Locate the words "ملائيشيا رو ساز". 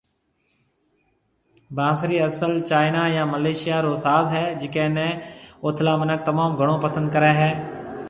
3.33-4.25